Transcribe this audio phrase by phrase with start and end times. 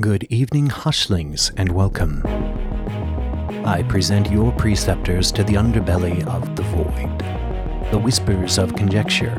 [0.00, 2.22] Good evening, hushlings, and welcome.
[3.66, 9.36] I present your preceptors to the underbelly of the void, the whispers of conjecture,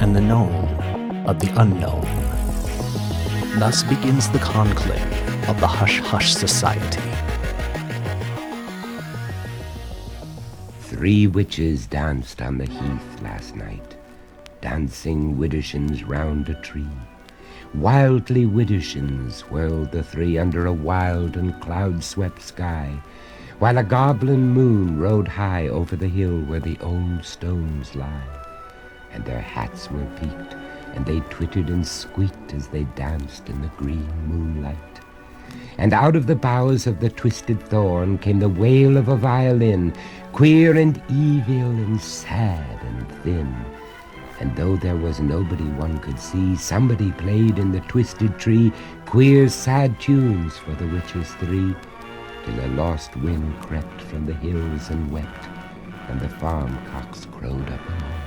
[0.00, 0.64] and the known
[1.24, 2.02] of the unknown.
[3.60, 7.00] Thus begins the conclave of the Hush Hush Society.
[10.80, 13.96] Three witches danced on the heath last night,
[14.60, 16.88] dancing widdershins round a tree.
[17.76, 22.98] Wildly widdershins whirled the three under a wild and cloud-swept sky,
[23.58, 28.26] while a goblin moon rode high over the hill where the old stones lie.
[29.12, 30.54] And their hats were peaked,
[30.94, 34.76] and they twittered and squeaked as they danced in the green moonlight.
[35.76, 39.92] And out of the boughs of the twisted thorn came the wail of a violin,
[40.32, 43.54] queer and evil and sad and thin.
[44.38, 48.70] And though there was nobody one could see, somebody played in the twisted tree
[49.06, 51.74] queer, sad tunes for the witches three,
[52.44, 55.48] till a lost wind crept from the hills and wept,
[56.08, 58.26] and the farm cocks crowed up among.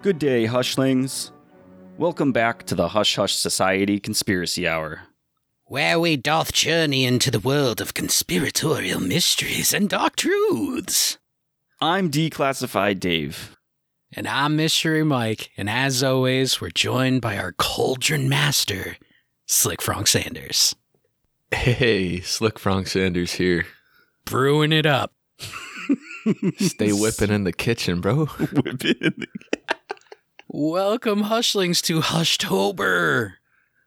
[0.00, 1.30] Good day, Hushlings.
[1.96, 5.02] Welcome back to the Hush Hush Society Conspiracy Hour.
[5.74, 11.18] Where we doth journey into the world of conspiratorial mysteries and dark truths.
[11.80, 13.56] I'm Declassified Dave.
[14.12, 18.98] And I'm Mystery Mike, and as always, we're joined by our cauldron master,
[19.46, 20.76] Slick Frank Sanders.
[21.50, 23.66] Hey, Slick Frank Sanders here.
[24.26, 25.12] Brewing it up.
[26.60, 28.26] Stay whipping in the kitchen, bro.
[28.52, 29.26] Whipping.
[30.46, 33.32] Welcome, Hushlings, to Hushtober.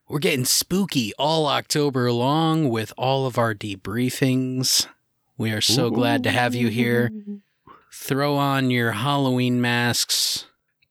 [0.08, 4.88] We're getting spooky all October long with all of our debriefings.
[5.38, 7.12] We are so glad to have you here.
[7.92, 10.46] Throw on your Halloween masks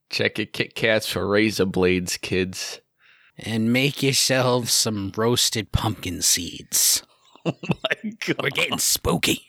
[0.09, 2.81] Check your Kit Kats for razor blades, kids.
[3.39, 7.03] and make yourselves some roasted pumpkin seeds.
[7.49, 8.43] Oh my god.
[8.43, 9.47] We're getting spooky.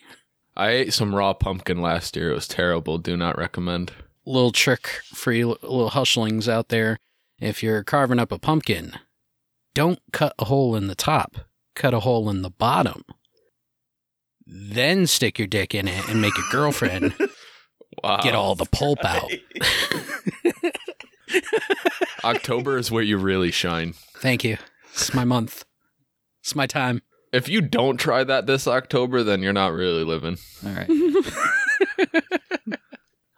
[0.56, 2.30] I ate some raw pumpkin last year.
[2.30, 3.00] It was terrible.
[3.00, 3.92] Do not recommend.
[4.24, 7.00] Little trick for you little hushlings out there.
[7.40, 8.94] If you're carving up a pumpkin,
[9.78, 11.38] don't cut a hole in the top,
[11.76, 13.04] cut a hole in the bottom.
[14.48, 17.14] Then stick your dick in it and make a girlfriend
[18.04, 18.20] Wow.
[18.24, 19.32] get all the pulp out.
[22.24, 23.94] October is where you really shine.
[24.16, 24.58] Thank you.
[24.94, 25.64] It's my month.
[26.42, 27.04] It's my time.
[27.32, 30.40] If you don't try that this October, then you're not really living.
[30.66, 30.90] All right.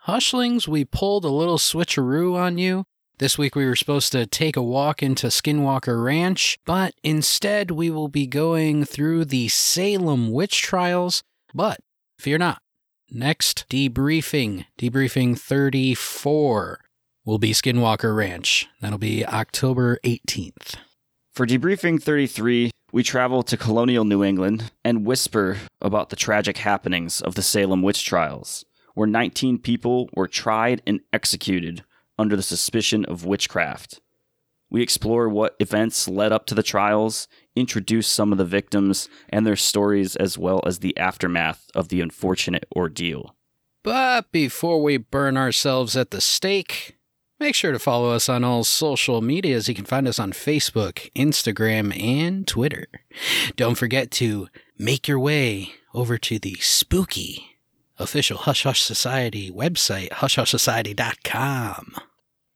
[0.07, 2.85] Hushlings, we pulled a little switcheroo on you.
[3.19, 7.89] This week we were supposed to take a walk into Skinwalker Ranch, but instead we
[7.89, 11.21] will be going through the Salem witch trials.
[11.53, 11.81] But
[12.17, 12.61] fear not.
[13.11, 16.79] Next debriefing, debriefing 34,
[17.25, 18.69] will be Skinwalker Ranch.
[18.79, 20.75] That'll be October 18th.
[21.33, 27.19] For debriefing 33, we travel to colonial New England and whisper about the tragic happenings
[27.19, 28.63] of the Salem witch trials,
[28.93, 31.83] where 19 people were tried and executed
[32.19, 34.01] under the suspicion of witchcraft.
[34.69, 39.47] We explore what events led up to the trials, introduce some of the victims and
[39.47, 43.35] their stories, as well as the aftermath of the unfortunate ordeal.
[43.83, 46.97] But before we burn ourselves at the stake,
[47.39, 49.67] make sure to follow us on all social medias.
[49.67, 52.87] You can find us on Facebook, Instagram, and Twitter.
[53.55, 57.48] Don't forget to make your way over to the spooky
[57.99, 61.95] official Hush Hush Society website, hushhushsociety.com.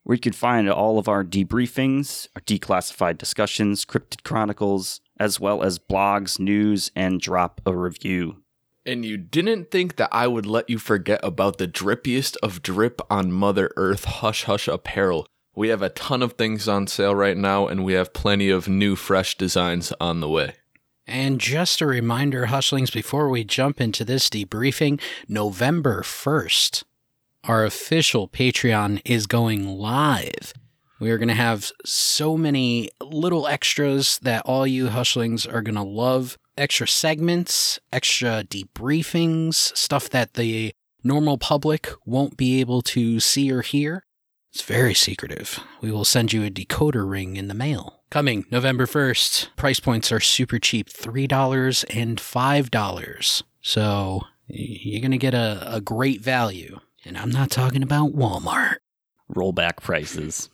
[0.03, 5.63] where you can find all of our debriefings, our declassified discussions, cryptid chronicles, as well
[5.63, 8.43] as blogs, news, and drop a review.
[8.85, 12.99] And you didn't think that I would let you forget about the drippiest of drip
[13.09, 15.25] on Mother Earth Hush Hush apparel.
[15.55, 18.67] We have a ton of things on sale right now, and we have plenty of
[18.67, 20.55] new, fresh designs on the way.
[21.05, 26.83] And just a reminder, Hushlings, before we jump into this debriefing, November 1st,
[27.43, 30.53] our official Patreon is going live.
[31.01, 35.75] We are going to have so many little extras that all you Hushlings are going
[35.75, 36.37] to love.
[36.57, 40.73] Extra segments, extra debriefings, stuff that the
[41.03, 44.05] normal public won't be able to see or hear.
[44.53, 45.59] It's very secretive.
[45.81, 48.02] We will send you a decoder ring in the mail.
[48.13, 49.55] Coming November 1st.
[49.55, 53.43] Price points are super cheap $3 and $5.
[53.59, 56.79] So you're going to get a, a great value.
[57.05, 58.75] And I'm not talking about Walmart.
[59.35, 60.51] Rollback prices.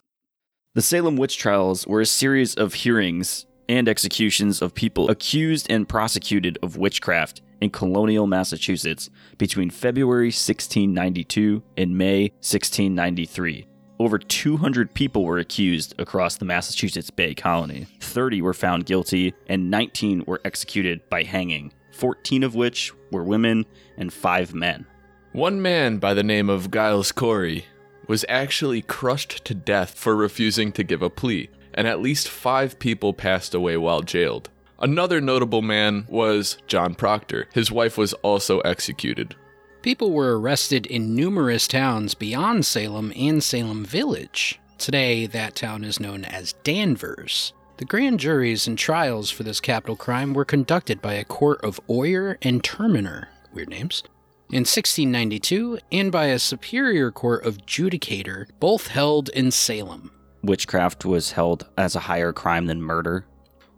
[0.73, 5.85] The Salem witch trials were a series of hearings and executions of people accused and
[5.85, 13.68] prosecuted of witchcraft in colonial Massachusetts between February 1692 and May 1693.
[14.01, 17.85] Over 200 people were accused across the Massachusetts Bay Colony.
[17.99, 23.65] 30 were found guilty, and 19 were executed by hanging, 14 of which were women
[23.97, 24.85] and 5 men.
[25.33, 27.65] One man by the name of Giles Corey
[28.07, 32.79] was actually crushed to death for refusing to give a plea, and at least five
[32.79, 34.49] people passed away while jailed.
[34.79, 37.49] Another notable man was John Proctor.
[37.53, 39.35] His wife was also executed.
[39.81, 44.59] People were arrested in numerous towns beyond Salem and Salem Village.
[44.77, 47.53] Today, that town is known as Danvers.
[47.77, 51.79] The grand juries and trials for this capital crime were conducted by a court of
[51.89, 54.03] oyer and terminer, weird names,
[54.49, 60.11] in 1692, and by a superior court of judicator, both held in Salem.
[60.43, 63.25] Witchcraft was held as a higher crime than murder.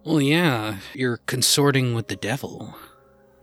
[0.03, 2.75] Well, yeah, you're consorting with the devil.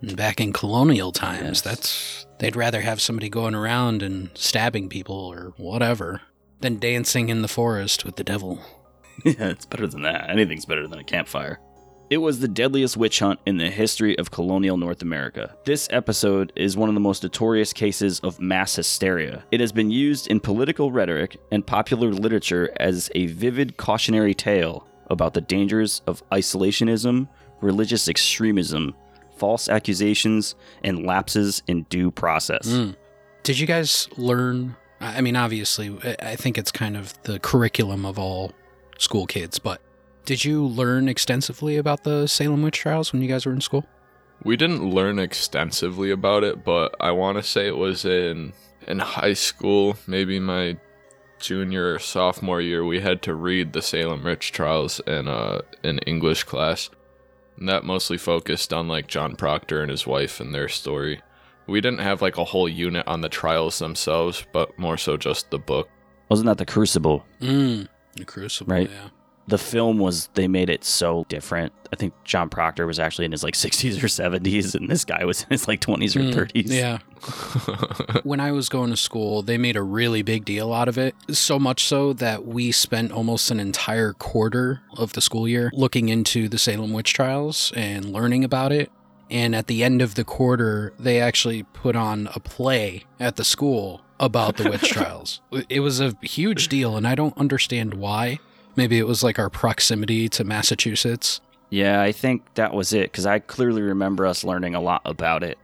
[0.01, 1.61] And back in colonial times, Yes.
[1.61, 6.23] that's they'd rather have somebody going around and stabbing people or whatever
[6.61, 8.61] than dancing in the forest with the devil.
[9.25, 10.31] yeah, it's better than that.
[10.31, 11.61] Anything's better than a campfire.
[12.11, 15.55] It was the deadliest witch hunt in the history of colonial North America.
[15.67, 19.45] This episode is one of the most notorious cases of mass hysteria.
[19.51, 24.89] It has been used in political rhetoric and popular literature as a vivid cautionary tale
[25.11, 27.29] about the dangers of isolationism,
[27.61, 28.95] religious extremism,
[29.39, 30.55] false accusations,
[30.85, 32.69] and lapses in due process.
[32.69, 32.97] Mm.
[33.43, 34.77] Did you guys learn?
[35.01, 38.53] I I mean, obviously, I- I think it's kind of the curriculum of all
[38.99, 39.81] school kids, but
[40.25, 43.85] did you learn extensively about the Salem witch trials when you guys were in school?
[44.45, 48.53] We didn't learn extensively about it, but I want to say it was in
[48.87, 50.77] in high school, maybe my
[51.41, 52.85] junior or sophomore year.
[52.85, 56.91] We had to read the Salem Witch Trials in uh in English class,
[57.59, 61.21] and that mostly focused on like John Proctor and his wife and their story.
[61.67, 65.51] We didn't have like a whole unit on the trials themselves, but more so just
[65.51, 65.89] the book.
[66.31, 67.25] Wasn't that the Crucible?
[67.41, 67.89] Mm.
[68.17, 68.91] The Crucible, Right.
[68.91, 69.09] yeah.
[69.49, 71.73] The film was they made it so different.
[71.93, 75.25] I think John Proctor was actually in his like 60s or 70s, and this guy
[75.25, 76.71] was in his like 20s or Mm, 30s.
[76.71, 76.99] Yeah.
[78.25, 81.15] when I was going to school, they made a really big deal out of it.
[81.31, 86.09] So much so that we spent almost an entire quarter of the school year looking
[86.09, 88.91] into the Salem witch trials and learning about it.
[89.31, 93.45] And at the end of the quarter, they actually put on a play at the
[93.45, 95.41] school about the witch trials.
[95.69, 98.39] It was a huge deal, and I don't understand why.
[98.79, 101.41] Maybe it was like our proximity to Massachusetts.
[101.69, 105.43] Yeah, I think that was it because I clearly remember us learning a lot about
[105.43, 105.59] it.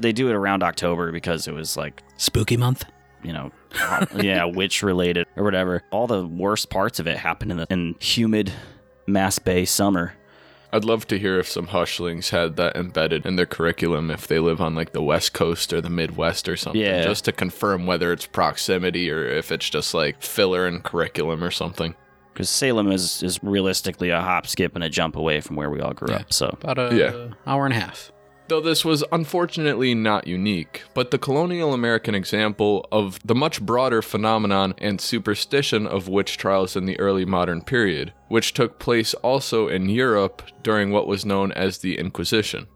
[0.00, 2.84] They do it around October because it was like, Spooky month.
[3.22, 3.52] you know,
[4.16, 5.84] yeah, witch related or whatever.
[5.92, 8.52] All the worst parts of it happened in the in humid
[9.06, 10.14] Mass Bay summer.
[10.72, 14.40] I'd love to hear if some hushlings had that embedded in their curriculum if they
[14.40, 16.82] live on like the West Coast or the Midwest or something.
[16.82, 17.04] Yeah.
[17.04, 21.52] Just to confirm whether it's proximity or if it's just like filler in curriculum or
[21.52, 21.94] something.
[22.36, 25.80] Because Salem is, is realistically a hop, skip, and a jump away from where we
[25.80, 26.16] all grew Yeah.
[26.20, 26.34] up.
[26.34, 27.34] So About a Yeah.
[27.50, 28.12] hour and a half.
[28.48, 34.02] Though this was unfortunately not unique, but the colonial American example of the much broader
[34.02, 39.66] phenomenon and superstition of witch trials in the early modern period, which took place also
[39.68, 42.66] in Europe during what was known as the Inquisition.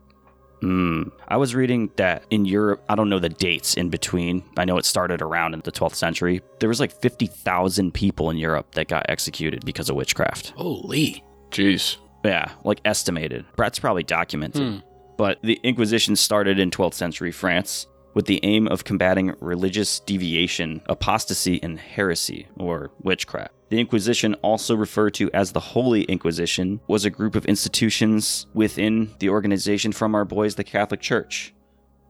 [0.63, 1.11] Mm.
[1.29, 4.43] I was reading that in Europe, I don't know the dates in between.
[4.57, 6.43] I know it started around in the 12th century.
[6.59, 10.51] There was like 50,000 people in Europe that got executed because of witchcraft.
[10.51, 11.25] Holy.
[11.51, 11.97] Jeez.
[12.25, 13.47] Yeah, like estimated.
[13.57, 14.63] That's probably documented.
[14.63, 14.79] Hmm.
[15.17, 20.83] But the Inquisition started in 12th century France with the aim of combating religious deviation,
[20.87, 23.55] apostasy, and heresy, or witchcraft.
[23.71, 29.15] The Inquisition, also referred to as the Holy Inquisition, was a group of institutions within
[29.21, 31.55] the organization from our boys, the Catholic Church.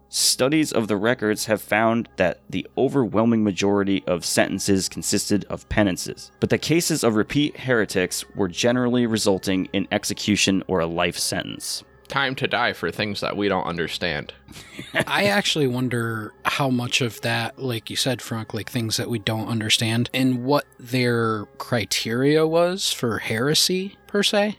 [0.09, 6.33] Studies of the records have found that the overwhelming majority of sentences consisted of penances,
[6.41, 11.85] but the cases of repeat heretics were generally resulting in execution or a life sentence.
[12.11, 14.35] Time to die for things that we don't understand.
[15.07, 19.21] I actually wonder how much of that, like you said, Frank, like things that we
[19.21, 24.59] don't understand, and what their criteria was for heresy, per se.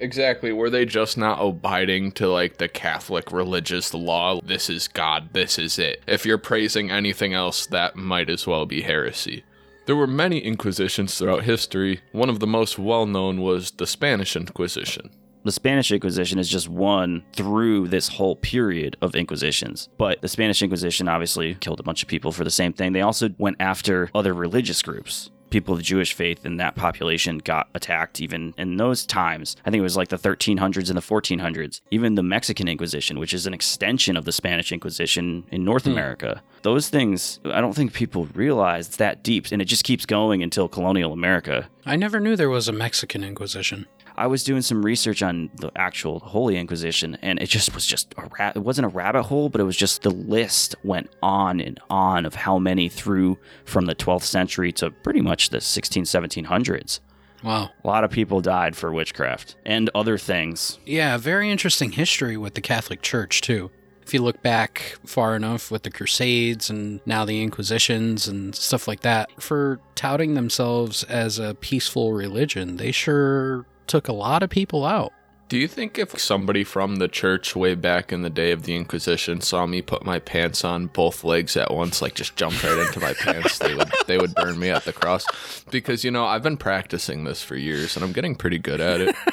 [0.00, 0.52] Exactly.
[0.52, 4.40] Were they just not abiding to like the Catholic religious law?
[4.42, 6.02] This is God, this is it.
[6.08, 9.44] If you're praising anything else, that might as well be heresy.
[9.86, 12.00] There were many inquisitions throughout history.
[12.10, 15.10] One of the most well known was the Spanish Inquisition.
[15.46, 19.88] The Spanish Inquisition is just one through this whole period of Inquisitions.
[19.96, 22.92] But the Spanish Inquisition obviously killed a bunch of people for the same thing.
[22.92, 25.30] They also went after other religious groups.
[25.50, 29.54] people of Jewish faith in that population got attacked even in those times.
[29.64, 31.80] I think it was like the 1300s and the 1400s.
[31.92, 35.92] Even the Mexican Inquisition, which is an extension of the Spanish Inquisition in North hmm.
[35.92, 36.42] America.
[36.62, 40.42] Those things, I don't think people realize it's that deep, and it just keeps going
[40.42, 41.68] until colonial America.
[41.84, 43.86] I never knew there was a Mexican Inquisition.
[44.18, 48.14] I was doing some research on the actual Holy Inquisition, and it just was just
[48.16, 51.60] a ra- it wasn't a rabbit hole, but it was just the list went on
[51.60, 56.04] and on of how many through from the 12th century to pretty much the 16,
[56.04, 57.00] 1700s.
[57.44, 57.70] Wow.
[57.84, 60.78] A lot of people died for witchcraft and other things.
[60.86, 63.70] Yeah, very interesting history with the Catholic Church, too.
[64.02, 68.88] If you look back far enough with the Crusades and now the Inquisitions and stuff
[68.88, 74.50] like that, for touting themselves as a peaceful religion, they sure took a lot of
[74.50, 75.12] people out.
[75.48, 78.74] Do you think if somebody from the church way back in the day of the
[78.74, 82.78] Inquisition saw me put my pants on both legs at once, like just jump right
[82.78, 85.24] into my pants, they would they would burn me at the cross?
[85.70, 89.00] Because you know I've been practicing this for years and I'm getting pretty good at
[89.00, 89.14] it.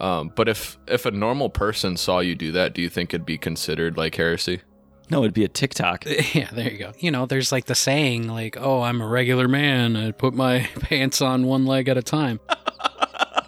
[0.00, 3.26] Um, but if if a normal person saw you do that, do you think it'd
[3.26, 4.62] be considered like heresy?
[5.10, 6.06] No, it'd be a TikTok.
[6.34, 6.92] Yeah, there you go.
[6.98, 9.96] You know, there's like the saying, like, oh, I'm a regular man.
[9.96, 12.40] I put my pants on one leg at a time.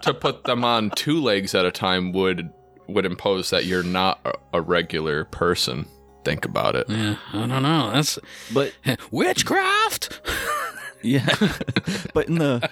[0.03, 2.51] To put them on two legs at a time would
[2.89, 5.87] would impose that you're not a, a regular person.
[6.25, 6.89] Think about it.
[6.89, 7.91] Yeah, I don't know.
[7.93, 8.19] That's
[8.53, 8.73] But
[9.11, 10.21] witchcraft.
[11.03, 11.27] yeah,
[12.15, 12.69] but in the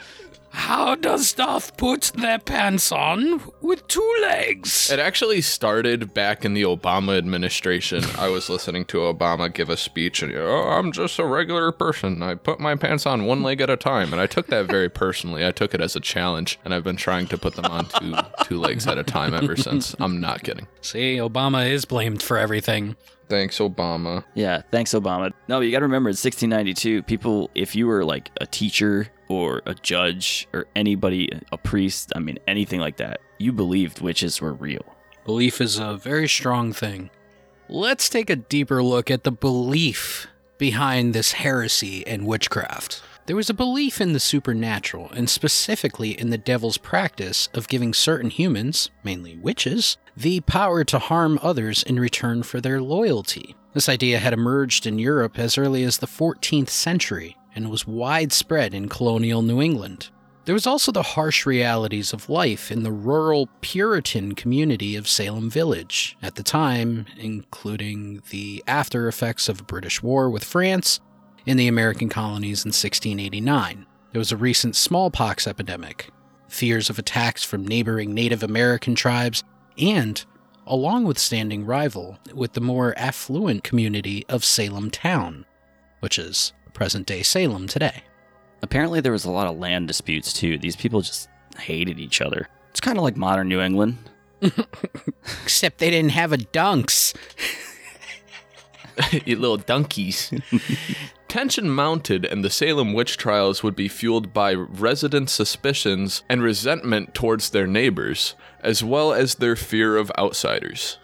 [0.52, 4.90] How does Doth put their pants on with two legs?
[4.90, 8.02] It actually started back in the Obama administration.
[8.18, 12.22] I was listening to Obama give a speech, and oh, I'm just a regular person.
[12.22, 14.88] I put my pants on one leg at a time, and I took that very
[14.88, 15.46] personally.
[15.46, 18.16] I took it as a challenge, and I've been trying to put them on two
[18.44, 19.94] two legs at a time ever since.
[20.00, 20.66] I'm not kidding.
[20.80, 22.96] See, Obama is blamed for everything.
[23.30, 24.24] Thanks, Obama.
[24.34, 25.32] Yeah, thanks, Obama.
[25.46, 29.62] No, you got to remember, in 1692, people, if you were like a teacher or
[29.66, 34.52] a judge or anybody, a priest, I mean, anything like that, you believed witches were
[34.52, 34.84] real.
[35.24, 37.08] Belief is a very strong thing.
[37.68, 40.26] Let's take a deeper look at the belief
[40.58, 43.00] behind this heresy and witchcraft.
[43.30, 47.94] There was a belief in the supernatural, and specifically in the devil's practice of giving
[47.94, 53.54] certain humans, mainly witches, the power to harm others in return for their loyalty.
[53.72, 58.74] This idea had emerged in Europe as early as the 14th century and was widespread
[58.74, 60.10] in colonial New England.
[60.44, 65.48] There was also the harsh realities of life in the rural Puritan community of Salem
[65.48, 70.98] Village at the time, including the after effects of a British war with France
[71.50, 73.84] in the American colonies in 1689.
[74.12, 76.10] There was a recent smallpox epidemic,
[76.46, 79.42] fears of attacks from neighboring Native American tribes,
[79.76, 80.24] and
[80.64, 85.44] a long withstanding rival with the more affluent community of Salem Town,
[85.98, 88.04] which is present day Salem today.
[88.62, 90.56] Apparently, there was a lot of land disputes too.
[90.56, 91.28] These people just
[91.58, 92.48] hated each other.
[92.70, 93.98] It's kind of like modern New England.
[95.42, 97.12] Except they didn't have a dunks.
[99.26, 100.32] you little donkeys.
[101.30, 107.14] Tension mounted, and the Salem witch trials would be fueled by resident suspicions and resentment
[107.14, 110.98] towards their neighbors, as well as their fear of outsiders.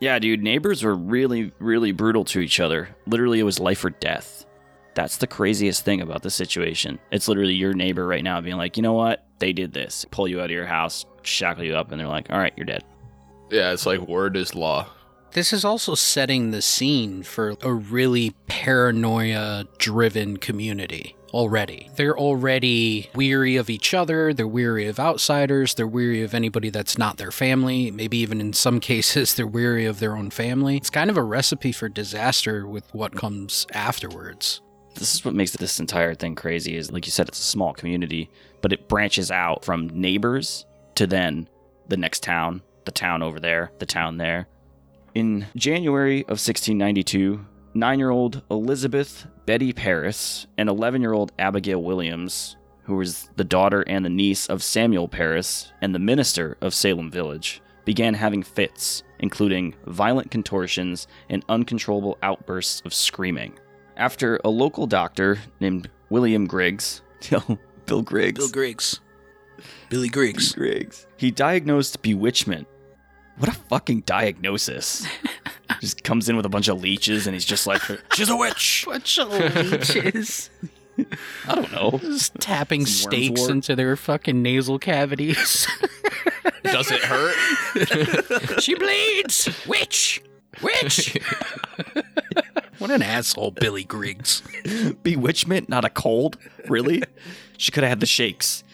[0.00, 2.96] Yeah, dude, neighbors were really, really brutal to each other.
[3.06, 4.46] Literally, it was life or death.
[4.94, 6.98] That's the craziest thing about the situation.
[7.10, 9.26] It's literally your neighbor right now being like, you know what?
[9.38, 10.06] They did this.
[10.10, 12.64] Pull you out of your house, shackle you up, and they're like, all right, you're
[12.64, 12.84] dead.
[13.50, 14.88] Yeah, it's like word is law.
[15.32, 21.88] This is also setting the scene for a really paranoia driven community already.
[21.96, 26.98] They're already weary of each other, they're weary of outsiders, they're weary of anybody that's
[26.98, 30.76] not their family, maybe even in some cases they're weary of their own family.
[30.76, 34.60] It's kind of a recipe for disaster with what comes afterwards.
[34.96, 37.72] This is what makes this entire thing crazy is like you said it's a small
[37.72, 38.28] community,
[38.60, 41.48] but it branches out from neighbors to then
[41.88, 44.46] the next town, the town over there, the town there.
[45.14, 51.82] In January of 1692, nine year old Elizabeth Betty Parris and 11 year old Abigail
[51.82, 56.72] Williams, who was the daughter and the niece of Samuel Parris and the minister of
[56.72, 63.58] Salem Village, began having fits, including violent contortions and uncontrollable outbursts of screaming.
[63.98, 67.02] After a local doctor named William Griggs,
[67.86, 69.00] Bill Griggs, Bill Griggs.
[69.90, 70.52] Billy Griggs.
[70.54, 71.06] Griggs.
[71.16, 72.66] He diagnosed bewitchment.
[73.38, 75.06] What a fucking diagnosis.
[75.80, 77.82] just comes in with a bunch of leeches and he's just like,
[78.14, 78.84] she's a witch.
[78.88, 80.50] Bunch of leeches.
[81.48, 81.98] I don't know.
[82.00, 85.66] Just tapping stakes into their fucking nasal cavities.
[86.62, 88.60] Does it hurt?
[88.62, 89.48] she bleeds!
[89.66, 90.22] Witch!
[90.62, 91.18] Witch!
[92.78, 94.42] What an asshole, Billy Griggs.
[95.02, 96.36] Bewitchment, not a cold?
[96.68, 97.02] Really?
[97.56, 98.64] she could have had the shakes.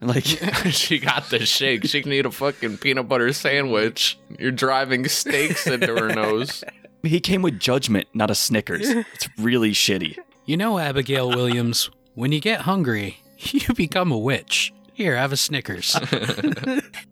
[0.00, 0.24] Like,
[0.70, 1.84] she got the shake.
[1.86, 4.18] She can eat a fucking peanut butter sandwich.
[4.38, 6.62] You're driving steaks into her nose.
[7.02, 8.88] he came with judgment, not a Snickers.
[8.88, 10.16] It's really shitty.
[10.44, 14.72] You know, Abigail Williams, when you get hungry, you become a witch.
[14.92, 15.96] Here, have a Snickers.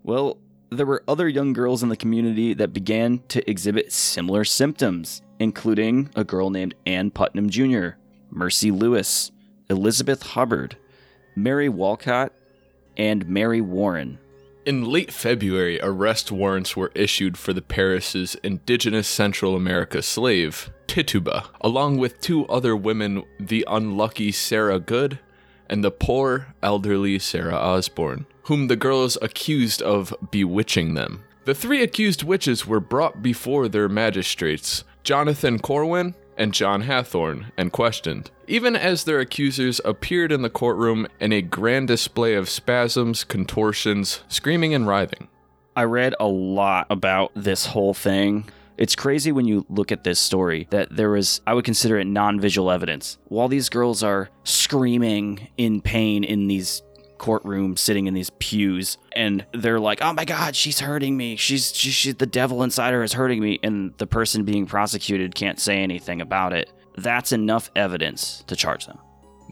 [0.03, 0.39] Well,
[0.71, 6.11] there were other young girls in the community that began to exhibit similar symptoms, including
[6.17, 7.91] a girl named Ann Putnam Jr.,
[8.31, 9.31] Mercy Lewis,
[9.71, 10.77] Elizabeth Hubbard,
[11.37, 12.33] Mary Walcott,
[12.97, 14.19] and Mary Warren.
[14.65, 21.51] In late February, arrest warrants were issued for the Parris's indigenous Central America slave, Tituba,
[21.61, 25.21] along with two other women, the unlucky Sarah Good
[25.69, 31.23] and the poor, elderly Sarah Osborne, whom the girls accused of bewitching them.
[31.45, 37.73] The three accused witches were brought before their magistrates, Jonathan Corwin and John Hathorne, and
[37.73, 43.25] questioned, even as their accusers appeared in the courtroom in a grand display of spasms,
[43.25, 45.29] contortions, screaming, and writhing.
[45.75, 48.49] I read a lot about this whole thing.
[48.79, 52.07] It's crazy when you look at this story that there was, I would consider it
[52.07, 53.19] non visual evidence.
[53.29, 56.83] While these girls are screaming in pain in these
[57.19, 61.37] courtrooms, sitting in these pews, and they're like, oh my God, she's hurting me.
[61.37, 63.59] She's, she, she, the devil inside her is hurting me.
[63.63, 66.73] And the person being prosecuted can't say anything about it.
[66.97, 68.99] That's enough evidence to charge them.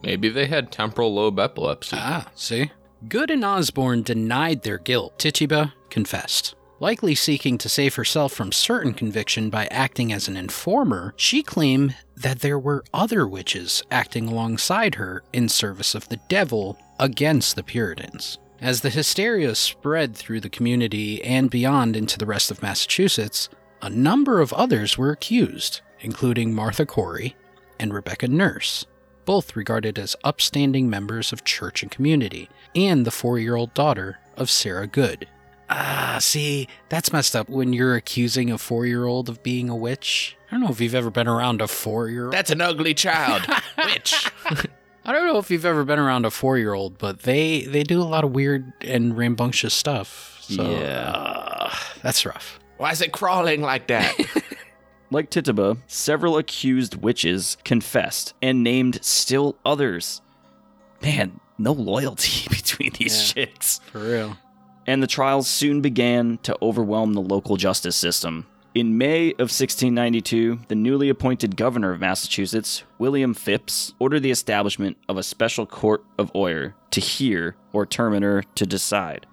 [0.03, 1.97] Maybe they had temporal lobe epilepsy.
[1.99, 2.71] ah, see?
[3.09, 5.19] Good and Osborne denied their guilt.
[5.19, 6.55] Tituba confessed.
[6.81, 11.95] Likely seeking to save herself from certain conviction by acting as an informer, she claimed
[12.17, 17.63] that there were other witches acting alongside her in service of the devil against the
[17.63, 18.39] Puritans.
[18.61, 23.49] As the hysteria spread through the community and beyond into the rest of Massachusetts,
[23.83, 27.37] a number of others were accused, including Martha Corey
[27.79, 28.87] and Rebecca Nurse,
[29.25, 34.19] both regarded as upstanding members of church and community, and the four year old daughter
[34.37, 35.29] of Sarah Good.
[35.69, 39.77] Ah, see, that's messed up when you're accusing a four year old of being a
[39.77, 40.37] witch.
[40.49, 42.33] I don't know if you've ever been around a four year old.
[42.33, 43.43] That's an ugly child.
[43.79, 44.31] Witch.
[45.05, 47.83] I don't know if you've ever been around a four year old, but they, they
[47.83, 50.39] do a lot of weird and rambunctious stuff.
[50.43, 51.11] So, Yeah.
[51.15, 52.59] uh, that's rough.
[52.79, 54.15] Why is it crawling like that?
[55.11, 60.21] Like Tituba, several accused witches confessed and named still others.
[61.03, 63.81] Man, no loyalty between these chicks.
[63.93, 64.39] For real.
[64.89, 68.47] And the trials soon began to overwhelm the local justice system.
[68.75, 74.97] In May of 1692, the newly appointed governor of Massachusetts, William Phips, ordered the establishment
[75.09, 79.27] of a special court of oyer to hear or terminer to decide,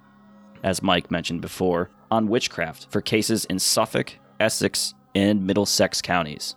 [0.62, 6.56] as Mike mentioned before, on witchcraft for cases in Suffolk, Essex, and Middlesex counties.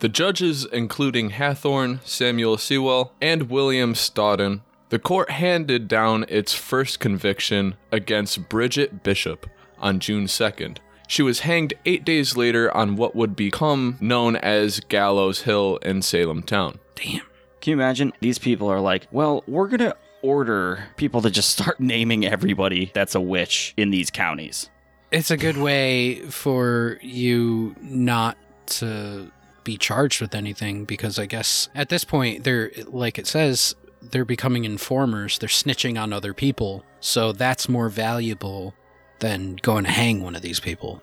[0.00, 6.98] The judges, including Hathorne, Samuel Sewall, and William Stoughton, the court handed down its first
[6.98, 9.46] conviction against Bridget Bishop
[9.78, 10.78] on June 2nd.
[11.10, 16.02] She was hanged eight days later on what would become known as Gallows Hill in
[16.02, 16.78] Salem Town.
[16.94, 17.22] Damn.
[17.60, 18.12] Can you imagine?
[18.20, 22.92] These people are like, well, we're going to order people to just start naming everybody
[22.94, 24.70] that's a witch in these counties.
[25.10, 29.32] It's a good way for you not to
[29.64, 34.24] be charged with anything because I guess at this point they're like it says they're
[34.24, 36.84] becoming informers, they're snitching on other people.
[37.00, 38.74] So that's more valuable
[39.20, 41.02] than going to hang one of these people.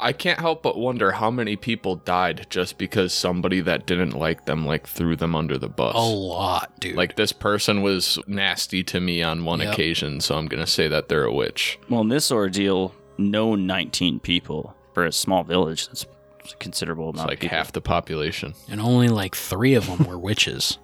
[0.00, 4.44] I can't help but wonder how many people died just because somebody that didn't like
[4.44, 5.94] them like threw them under the bus.
[5.94, 6.96] A lot, dude.
[6.96, 9.72] Like this person was nasty to me on one Yep.
[9.72, 11.78] occasion, so I'm gonna say that they're a witch.
[11.88, 15.86] Well, in this ordeal, no 19 people for a small village.
[15.86, 16.06] That's
[16.52, 18.54] a considerable It's amount like of half the population.
[18.68, 20.78] and only like 3 of them were witches.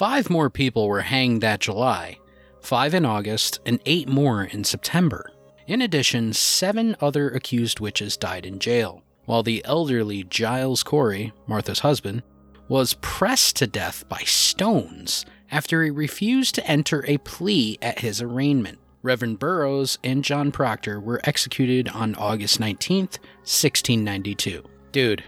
[0.00, 2.18] Five more people were hanged that July,
[2.62, 5.30] five in August, and eight more in September.
[5.66, 11.80] In addition, seven other accused witches died in jail, while the elderly Giles Corey, Martha's
[11.80, 12.22] husband,
[12.66, 18.22] was pressed to death by stones after he refused to enter a plea at his
[18.22, 18.78] arraignment.
[19.02, 24.64] Reverend Burroughs and John Proctor were executed on August 19th, 1692.
[24.92, 25.24] Dude,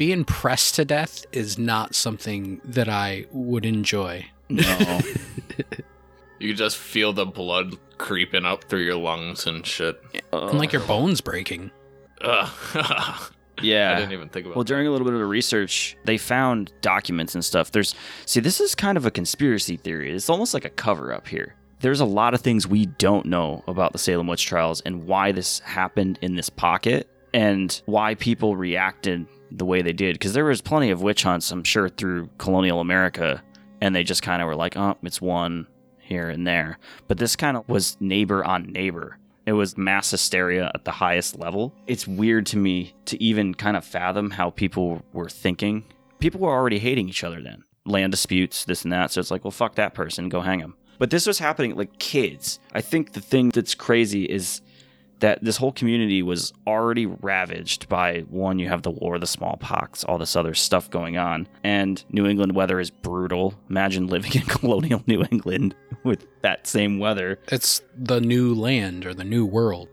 [0.00, 4.24] being pressed to death is not something that I would enjoy.
[4.48, 5.00] No.
[6.38, 10.02] You just feel the blood creeping up through your lungs and shit.
[10.32, 11.70] And like your bones breaking.
[12.22, 12.48] Ugh.
[13.58, 14.56] I didn't even think about it.
[14.56, 17.72] Well, during a little bit of the research, they found documents and stuff.
[17.72, 20.10] There's, see, this is kind of a conspiracy theory.
[20.14, 21.56] It's almost like a cover up here.
[21.80, 25.32] There's a lot of things we don't know about the Salem witch trials and why
[25.32, 27.06] this happened in this pocket.
[27.34, 30.14] and why people reacted the way they did.
[30.14, 33.42] Because there was plenty of witch hunts, I'm sure, through colonial America,
[33.80, 35.66] and they just kind of were like, oh, it's one
[35.98, 36.78] here and there.
[37.08, 39.18] But this kind of was neighbor on neighbor.
[39.46, 41.74] It was mass hysteria at the highest level.
[41.86, 45.84] It's weird to me to even kind of fathom how people were thinking.
[46.18, 47.64] People were already hating each other then.
[47.86, 49.10] Land disputes, this and that.
[49.10, 50.74] So it's like, well, fuck that person, go hang him.
[50.98, 52.60] But this was happening like kids.
[52.74, 54.60] I think the thing that's crazy is
[55.20, 60.02] that this whole community was already ravaged by one, you have the war, the smallpox,
[60.04, 61.46] all this other stuff going on.
[61.62, 63.54] And New England weather is brutal.
[63.68, 67.38] Imagine living in colonial New England with that same weather.
[67.48, 69.88] It's the new land or the new world.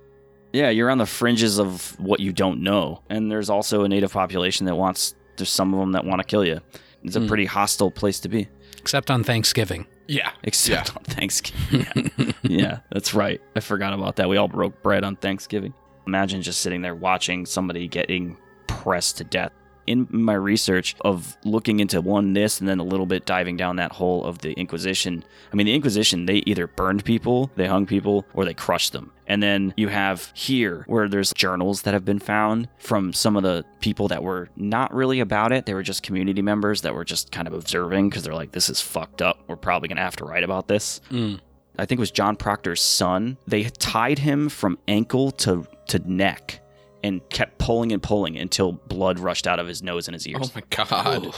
[0.54, 3.04] Yeah, you're on the fringes of what you don't know.
[3.10, 6.26] And there's also a native population that wants, there's some of them that want to
[6.26, 6.60] kill you.
[7.04, 7.28] It's a Hmm.
[7.28, 8.48] pretty hostile place to be,
[8.88, 9.86] Except on Thanksgiving.
[10.08, 10.32] Yeah.
[10.44, 12.10] except on Thanksgiving.
[12.18, 12.32] Yeah.
[12.44, 13.42] yeah, that's right.
[13.54, 14.30] I forgot about that.
[14.30, 15.74] We all broke bread on Thanksgiving.
[16.06, 19.52] Imagine just sitting there watching somebody getting pressed to death.
[19.88, 23.76] In my research of looking into one this and then a little bit diving down
[23.76, 27.86] that hole of the Inquisition, I mean, the Inquisition, they either burned people, they hung
[27.86, 29.12] people, or they crushed them.
[29.28, 33.44] And then you have here where there's journals that have been found from some of
[33.44, 35.66] the people that were not really about it.
[35.66, 38.70] They were just community members that were just kind of observing because they're like, this
[38.70, 39.44] is fucked up.
[39.48, 41.02] We're probably going to have to write about this.
[41.12, 41.42] Mm.
[41.78, 43.38] I think it was John Proctor's son.
[43.46, 46.62] They tied him from ankle to, to neck
[47.04, 50.40] and kept pulling and pulling until blood rushed out of his nose and his ears.
[50.42, 51.34] Oh my god.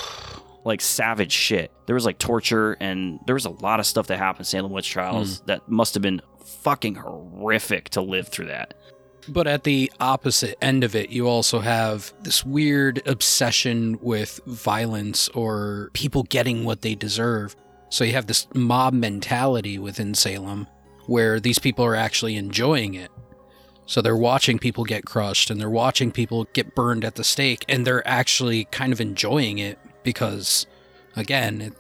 [0.63, 1.71] Like savage shit.
[1.86, 4.71] There was like torture and there was a lot of stuff that happened in Salem
[4.71, 8.74] witch trials that must have been fucking horrific to live through that.
[9.28, 15.30] But at the opposite end of it, you also have this weird obsession with violence
[15.30, 17.56] or people getting what they deserve.
[17.90, 20.68] So you have this mob mentality within Salem
[21.06, 23.12] where these people are actually enjoying it.
[23.86, 27.66] So they're watching people get crushed and they're watching people get burned at the stake
[27.68, 30.68] and they're actually kind of enjoying it because
[31.16, 31.74] again, it,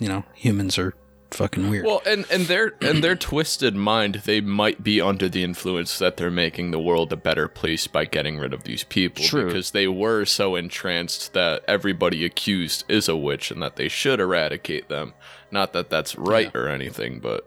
[0.00, 0.94] you know, humans are
[1.34, 1.86] fucking weird.
[1.86, 6.16] Well, and and their and their twisted mind, they might be under the influence that
[6.16, 9.46] they're making the world a better place by getting rid of these people True.
[9.46, 14.20] because they were so entranced that everybody accused is a witch and that they should
[14.20, 15.14] eradicate them.
[15.50, 17.46] Not that that's right or anything, but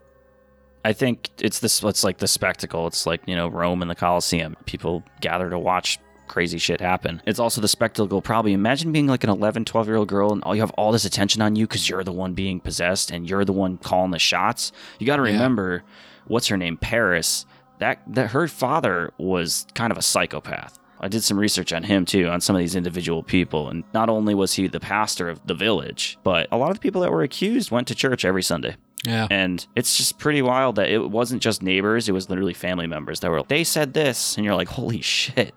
[0.86, 1.82] I think it's this.
[1.84, 2.88] It's like the spectacle.
[2.88, 4.56] It's like you know Rome and the Colosseum.
[4.66, 7.22] People gather to watch crazy shit happen.
[7.26, 8.22] It's also the spectacle.
[8.22, 10.92] Probably imagine being like an 11, 12 year old girl and all you have all
[10.92, 14.12] this attention on you because you're the one being possessed and you're the one calling
[14.12, 14.72] the shots.
[15.00, 15.34] You got to Yeah.
[15.34, 15.84] remember,
[16.28, 17.46] what's her name, Parris.
[17.80, 20.80] That that her father was kind of a psychopath.
[21.00, 23.68] I did some research on him too, on some of these individual people.
[23.68, 26.82] And not only was he the pastor of the village, but a lot of the
[26.82, 28.78] people that were accused went to church every Sunday.
[29.06, 29.28] yeah.
[29.30, 33.20] And it's just pretty wild that it wasn't just neighbors, it was literally family members
[33.20, 34.38] that were, they said this.
[34.38, 35.54] And you're like, holy shit.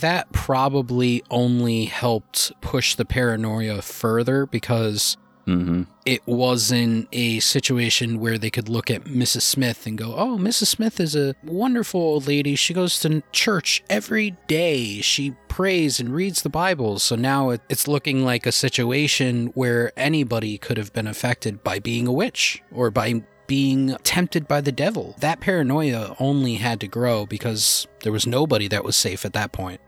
[0.00, 5.84] That probably only helped push the paranoia further because Mm-hmm.
[6.04, 9.40] it wasn't a situation where they could look at Mrs.
[9.40, 10.66] Smith and go, Oh, Mrs.
[10.66, 12.54] Smith is a wonderful old lady.
[12.54, 15.00] She goes to church every day.
[15.00, 16.98] She prays and reads the Bible.
[16.98, 21.78] So now it- it's looking like a situation where anybody could have been affected by
[21.78, 25.16] being a witch or by being tempted by the devil.
[25.20, 29.52] That paranoia only had to grow because there was nobody that was safe at that
[29.52, 29.80] point.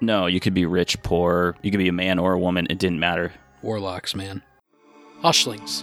[0.00, 2.66] No, you could be rich, poor, you could be a man or a woman.
[2.70, 3.32] It didn't matter.
[3.62, 4.42] Warlocks, man.
[5.22, 5.82] Hushlings.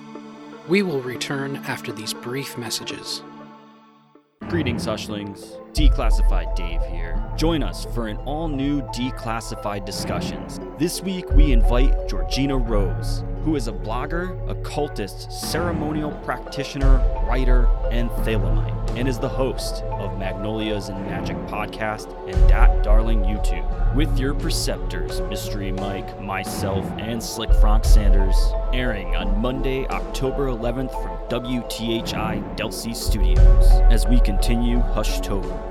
[0.67, 3.21] We will return after these brief messages.
[4.47, 5.60] Greetings, Hushlings.
[5.75, 7.21] Declassified Dave here.
[7.35, 10.57] Join us for an all new Declassified discussions.
[10.79, 18.09] This week, we invite Georgina Rose, who is a blogger, occultist, ceremonial practitioner, writer, and
[18.09, 23.69] Thelemite, and is the host of Magnolias and Magic podcast and Dat Darling YouTube.
[23.95, 28.35] With your preceptors, Mystery Mike, myself, and Slick Frank Sanders,
[28.73, 35.64] airing on Monday, October 11th from WTHI Delsey Studios as we continue hush Hushtober.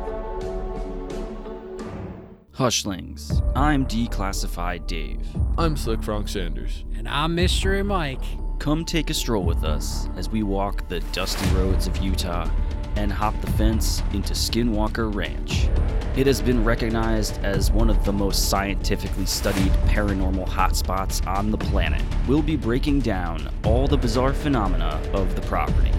[2.57, 5.27] Hushlings, I'm Declassified Dave.
[5.59, 6.85] I'm Slick Frank Sanders.
[6.95, 8.23] And I'm Mystery Mike.
[8.61, 12.49] Come take a stroll with us as we walk the dusty roads of Utah
[12.95, 15.69] and hop the fence into Skinwalker Ranch.
[16.17, 21.59] It has been recognized as one of the most scientifically studied paranormal hotspots on the
[21.59, 22.03] planet.
[22.29, 25.91] We'll be breaking down all the bizarre phenomena of the property,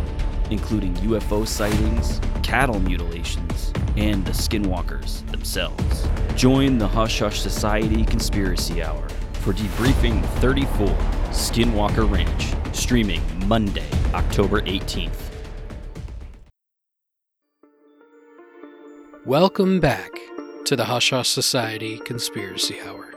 [0.49, 6.07] including UFO sightings, cattle mutilations, and the Skinwalkers themselves.
[6.35, 10.87] Join the Hush Hush Society Conspiracy Hour for Debriefing 34
[11.29, 15.11] Skinwalker Ranch, streaming Monday, October 18th.
[19.25, 20.11] Welcome back
[20.65, 23.14] to the Hush Hush Society Conspiracy Hour.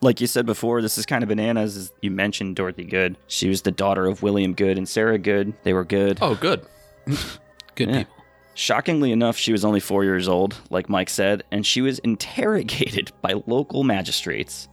[0.00, 1.76] Like you said before, this is kind of bananas.
[1.76, 3.16] as You mentioned Dorothy Good.
[3.26, 5.52] She was the daughter of William Good and Sarah Good.
[5.64, 6.18] They were good.
[6.22, 6.64] Oh, good.
[7.74, 7.98] Good Yeah.
[7.98, 8.14] people.
[8.54, 13.12] Shockingly enough, she was only four years old, like Mike said, and she was interrogated
[13.22, 14.68] by local magistrates.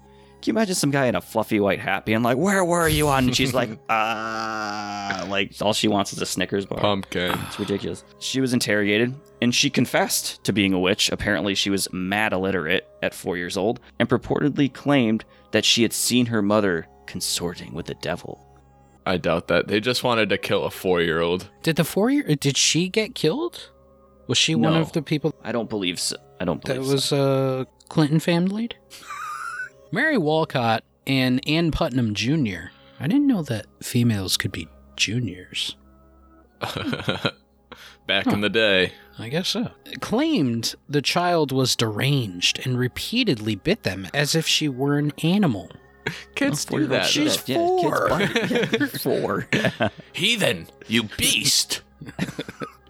[0.46, 3.08] Can you imagine some guy in a fluffy white hat being like, Where were you
[3.08, 3.24] on?
[3.24, 6.78] And she's like, Ah, like all she wants is a Snickers bar.
[6.78, 7.36] Pumpkin.
[7.48, 8.04] It's ridiculous.
[8.20, 11.10] She was interrogated and she confessed to being a witch.
[11.12, 15.92] Apparently, she was mad illiterate at four years old and purportedly claimed that she had
[15.92, 18.48] seen her mother consorting with the devil.
[19.04, 19.68] I doubt that.
[19.68, 21.50] They just wanted to kill a four year old.
[21.64, 23.72] Did the four year did she get killed?
[24.28, 26.18] Was she one of the people I don't believe so.
[26.40, 28.70] I don't believe that believe was uh Clinton family?
[29.96, 32.66] Mary Walcott and Ann Putnam Jr.
[33.00, 35.78] I didn't know that females could be juniors.
[38.06, 38.92] Back in the day.
[39.18, 39.72] I guess so.
[40.02, 45.72] Claimed the child was deranged and repeatedly bit them as if she were an animal.
[46.36, 46.78] Kids so.
[46.78, 47.06] do that.
[47.06, 47.82] She's though.
[47.82, 48.20] four.
[48.20, 49.48] Yeah, you're four.
[50.12, 51.84] Heathen, you beast.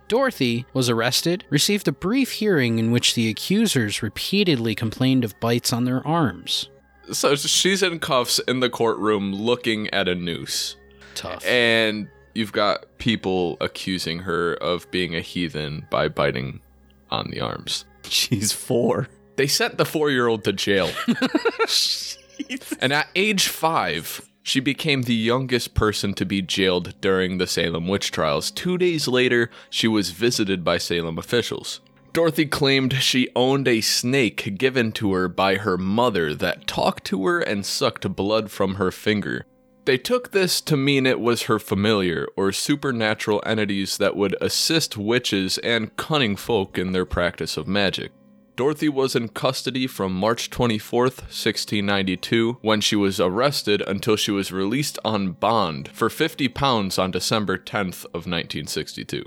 [0.07, 5.71] Dorothy was arrested, received a brief hearing in which the accusers repeatedly complained of bites
[5.71, 6.69] on their arms.
[7.11, 10.75] So she's in cuffs in the courtroom looking at a noose.
[11.13, 11.45] Tough.
[11.45, 16.61] And you've got people accusing her of being a heathen by biting
[17.09, 17.85] on the arms.
[18.03, 19.07] She's four.
[19.37, 20.89] They sent the four year old to jail.
[22.79, 27.87] and at age five, she became the youngest person to be jailed during the Salem
[27.87, 28.51] witch trials.
[28.51, 31.81] Two days later, she was visited by Salem officials.
[32.15, 37.25] Dorothy claimed she owned a snake given to her by her mother that talked to
[37.25, 39.45] her and sucked blood from her finger.
[39.83, 44.95] They took this to mean it was her familiar or supernatural entities that would assist
[44.95, 48.13] witches and cunning folk in their practice of magic.
[48.55, 54.53] Dorothy was in custody from March 24, 1692, when she was arrested until she was
[54.53, 59.17] released on bond for 50 pounds on December 10th of 1962.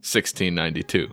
[0.00, 1.12] 1692.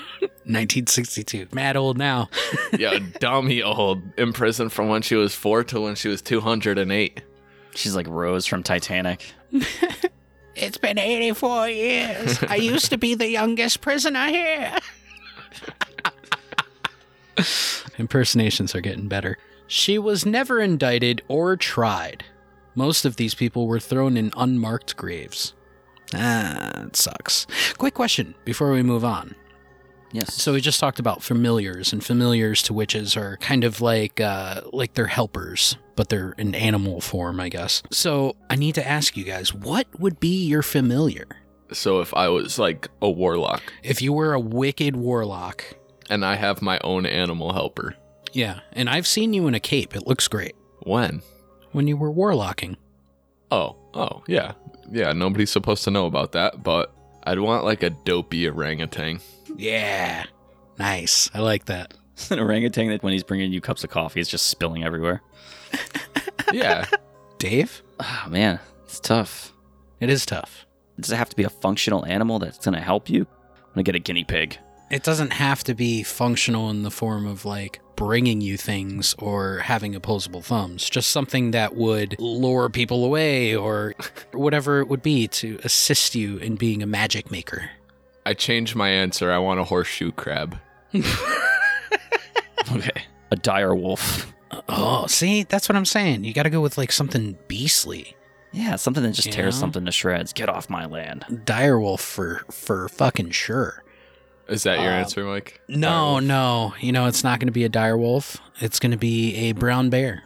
[0.20, 1.48] 1962.
[1.52, 2.28] Mad old now.
[2.78, 4.02] Yeah, dummy old.
[4.16, 7.22] In prison from when she was 4 to when she was 208.
[7.74, 9.24] She's like Rose from Titanic.
[10.56, 12.42] It's been 84 years.
[12.42, 14.76] I used to be the youngest prisoner here.
[17.98, 19.38] Impersonations are getting better.
[19.66, 22.24] She was never indicted or tried.
[22.74, 25.54] Most of these people were thrown in unmarked graves.
[26.12, 27.46] Ah, it sucks.
[27.78, 29.34] Quick question before we move on.
[30.12, 30.34] Yes.
[30.34, 34.62] So we just talked about familiars, and familiars to witches are kind of like uh,
[34.72, 37.82] like they're helpers, but they're in animal form, I guess.
[37.90, 41.26] So I need to ask you guys, what would be your familiar
[41.72, 45.64] So if I was like a warlock if you were a wicked warlock?
[46.08, 47.94] and I have my own animal helper,
[48.32, 49.94] Yeah, and I've seen you in a cape.
[49.94, 51.22] It looks great when?
[51.70, 52.74] when you were warlocking.
[53.52, 54.54] Oh, oh, yeah.
[54.90, 56.92] Yeah, nobody's supposed to know about that, but
[57.22, 59.20] I'd want like a dopey orangutan.
[59.56, 60.24] Yeah,
[60.78, 61.30] nice.
[61.34, 61.94] I like that.
[62.30, 65.22] an orangutan that when he's bringing you cups of coffee is just spilling everywhere.
[66.52, 66.86] Yeah.
[67.38, 69.52] Dave, Oh man, it's tough.
[70.00, 70.66] it is tough.
[70.98, 73.20] Does it have to be a functional animal that's gonna help you?
[73.20, 74.58] I'm gonna get a guinea pig.
[74.90, 79.58] It doesn't have to be functional in the form of like bringing you things or
[79.58, 80.90] having opposable thumbs.
[80.90, 83.94] Just something that would lure people away or
[84.32, 87.70] whatever it would be to assist you in being a magic maker.
[88.26, 89.30] I changed my answer.
[89.32, 90.58] I want a horseshoe crab.
[92.72, 93.02] Okay.
[93.32, 94.32] A dire wolf.
[94.68, 96.24] Oh, see, that's what I'm saying.
[96.24, 98.16] You got to go with like something beastly.
[98.52, 99.60] Yeah, something that just tears Yeah.
[99.60, 100.32] something to shreds.
[100.32, 101.24] Get off my land.
[101.28, 103.82] Direwolf for for fucking sure.
[104.48, 105.60] Is that your Um, answer, Mike?
[105.68, 106.74] No, no.
[106.80, 108.38] You know, it's not going to be a direwolf.
[108.60, 110.22] It's going to be a brown bear.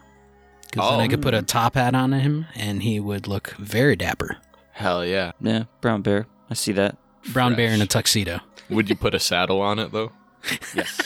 [0.71, 1.09] Because then I Oh.
[1.09, 4.39] could put a top hat on him and he would look very dapper.
[4.73, 5.33] Hell yeah.
[5.41, 6.27] Yeah, brown bear.
[6.51, 6.97] I see that.
[7.33, 8.41] Brown bear in a tuxedo.
[8.71, 10.13] Would you put a saddle on it though?
[10.75, 11.01] Yes.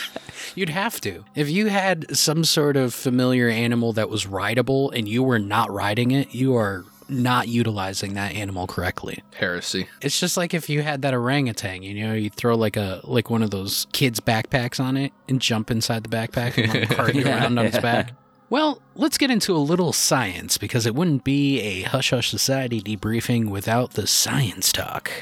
[0.55, 1.25] You'd have to.
[1.37, 5.71] If you had some sort of familiar animal that was rideable and you were not
[5.71, 9.23] riding it, you are not utilizing that animal correctly.
[9.35, 9.87] Heresy.
[10.03, 13.31] It's just like if you had that orangutan, you know, you throw like a like
[13.31, 17.11] one of those kids backpacks on it and jump inside the backpack and like cart
[17.11, 18.13] it Yeah, around on its back.
[18.51, 22.81] Well, let's get into a little science because it wouldn't be a Hush Hush Society
[22.83, 25.13] debriefing without the science talk.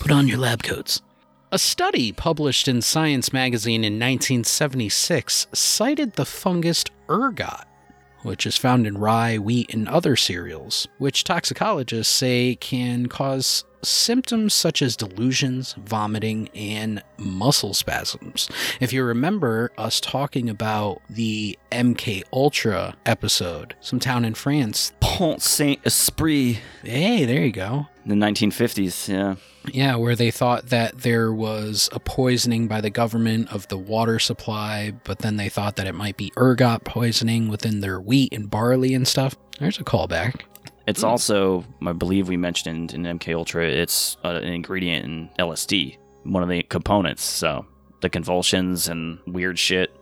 [0.00, 1.02] Put on your lab coats.
[1.50, 7.64] A study published in Science magazine in 1976 cited the fungus ergot,
[8.22, 14.54] which is found in rye, wheat, and other cereals, which toxicologists say can cause symptoms
[14.54, 18.48] such as delusions, vomiting, and muscle spasms.
[18.80, 24.92] If you remember us talking about the MK Ultra episode, some town in France.
[25.00, 27.86] Pont Saint Esprit Hey, there you go.
[28.04, 29.08] in the 1950s.
[29.08, 29.36] Yeah.
[29.70, 34.18] Yeah, where they thought that there was a poisoning by the government of the water
[34.18, 38.48] supply, but then they thought that it might be ergot poisoning within their wheat and
[38.48, 39.36] barley and stuff.
[39.58, 40.40] There's a callback.
[40.88, 45.98] It's also, I believe we mentioned in MK Ultra, it's uh, an ingredient in LSD,
[46.22, 47.22] one of the components.
[47.22, 47.66] So
[48.00, 49.94] the convulsions and weird shit.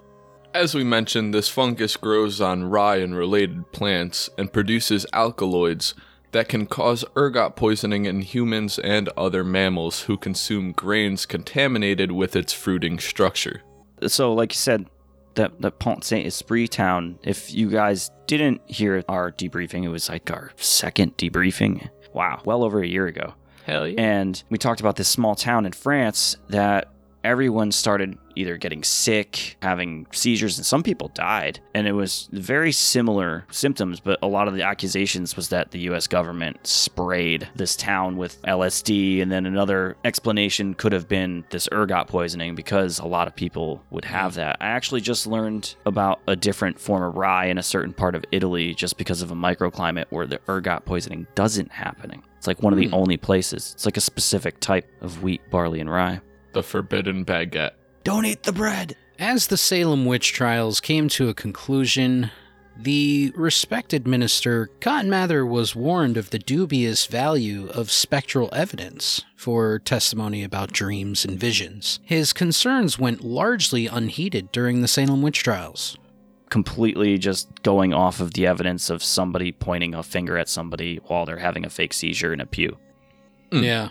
[0.54, 5.94] As we mentioned, this fungus grows on rye and related plants and produces alkaloids
[6.30, 12.36] that can cause ergot poisoning in humans and other mammals who consume grains contaminated with
[12.36, 13.62] its fruiting structure.
[14.06, 14.86] So, like you said,
[15.36, 17.18] that the Pont Saint Esprit town.
[17.22, 21.88] If you guys didn't hear our debriefing, it was like our second debriefing.
[22.12, 23.34] Wow, well over a year ago.
[23.64, 24.00] Hell yeah.
[24.00, 26.88] And we talked about this small town in France that
[27.26, 31.58] everyone started either getting sick, having seizures, and some people died.
[31.74, 35.80] And it was very similar symptoms, but a lot of the accusations was that the
[35.90, 39.20] US government sprayed this town with LSD.
[39.20, 43.82] And then another explanation could have been this ergot poisoning because a lot of people
[43.90, 44.36] would have mm.
[44.36, 44.58] that.
[44.60, 48.24] I actually just learned about a different form of rye in a certain part of
[48.30, 52.22] Italy just because of a microclimate where the ergot poisoning doesn't happening.
[52.36, 52.92] It's like one of the mm.
[52.92, 53.72] only places.
[53.74, 56.20] It's like a specific type of wheat, barley, and rye.
[56.56, 57.72] The forbidden baguette.
[58.02, 58.96] Don't eat the bread.
[59.18, 62.30] As the Salem witch trials came to a conclusion,
[62.74, 69.78] the respected minister Cotton Mather was warned of the dubious value of spectral evidence for
[69.80, 72.00] testimony about dreams and visions.
[72.04, 75.98] His concerns went largely unheeded during the Salem witch trials.
[76.48, 81.26] Completely just going off of the evidence of somebody pointing a finger at somebody while
[81.26, 82.78] they're having a fake seizure in a pew.
[83.52, 83.60] Yeah.
[83.60, 83.88] Yeah,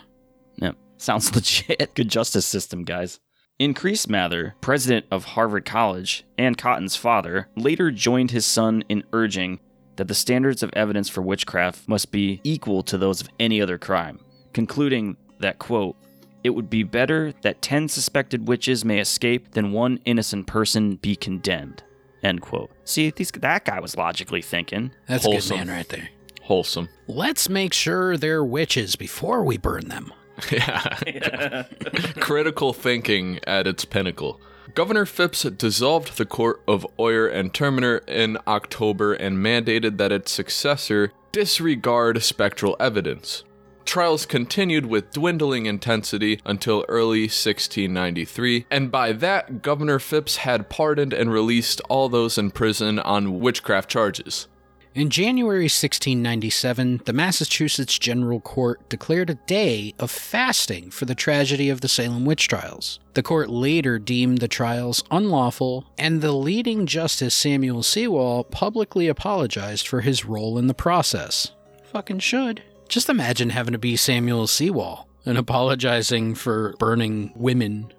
[0.96, 1.94] sounds legit.
[1.94, 3.20] Good justice system, guys.
[3.58, 9.60] Increase Mather, president of Harvard College and Cotton's father, later joined his son in urging
[9.96, 13.78] that the standards of evidence for witchcraft must be equal to those of any other
[13.78, 14.20] crime,
[14.52, 15.96] concluding that, quote,
[16.44, 21.16] it would be better that 10 suspected witches may escape than one innocent person be
[21.16, 21.82] condemned,
[22.22, 22.70] end quote.
[22.84, 24.92] See, these, that guy was logically thinking.
[25.08, 26.10] That's a good man right there.
[26.42, 26.88] Wholesome.
[27.08, 30.12] Let's make sure they're witches before we burn them.
[30.52, 31.64] Yeah.
[32.20, 34.40] Critical thinking at its pinnacle.
[34.74, 40.30] Governor Phips dissolved the court of Oyer and Terminer in October and mandated that its
[40.30, 43.44] successor disregard spectral evidence.
[43.86, 51.12] Trials continued with dwindling intensity until early 1693, and by that, Governor Phips had pardoned
[51.12, 54.48] and released all those in prison on witchcraft charges.
[54.96, 61.68] In January 1697, the Massachusetts General Court declared a day of fasting for the tragedy
[61.68, 62.98] of the Salem witch trials.
[63.12, 69.86] The court later deemed the trials unlawful, and the leading Justice Samuel Sewall publicly apologized
[69.86, 71.52] for his role in the process.
[71.92, 72.62] Fucking should.
[72.88, 77.92] Just imagine having to be Samuel Sewall and apologizing for burning women.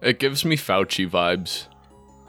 [0.00, 1.66] It gives me Fauci vibes.